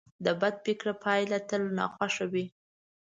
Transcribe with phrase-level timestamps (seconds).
[0.25, 2.45] د بد فکر پایله تل ناخوښه وي.